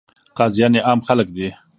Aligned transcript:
قاضیان 0.37 0.73
یې 0.77 0.81
عام 0.87 0.99
خلک 1.07 1.27
دي. 1.35 1.47